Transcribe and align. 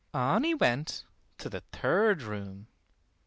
On 0.15 0.43
he 0.43 0.55
went 0.55 1.05
to 1.37 1.47
the 1.47 1.61
third 1.71 2.23
room. 2.23 2.65